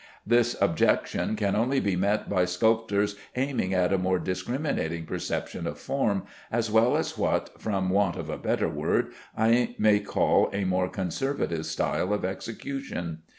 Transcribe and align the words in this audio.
This 0.25 0.55
objection 0.59 1.35
can 1.35 1.55
only 1.55 1.79
be 1.79 1.95
met 1.95 2.27
by 2.27 2.45
sculptors 2.45 3.17
aiming 3.35 3.71
at 3.75 3.93
a 3.93 3.99
more 3.99 4.17
discriminating 4.17 5.05
perception 5.05 5.67
of 5.67 5.77
form, 5.77 6.23
as 6.51 6.71
well 6.71 6.97
as 6.97 7.19
what 7.19 7.61
(from 7.61 7.91
want 7.91 8.15
of 8.15 8.27
a 8.27 8.35
better 8.39 8.67
word) 8.67 9.11
I 9.37 9.75
may 9.77 9.99
call 9.99 10.49
a 10.53 10.63
more 10.63 10.89
conservative 10.89 11.67
style 11.67 12.15
of 12.15 12.25
execution. 12.25 13.19